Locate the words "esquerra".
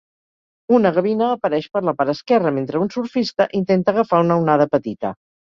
2.15-2.55